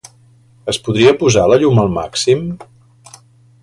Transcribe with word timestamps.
Es 0.73 0.79
podria 0.87 1.13
posar 1.25 1.45
la 1.53 1.61
llum 1.65 1.85
al 1.85 1.95
màxim? 2.01 2.45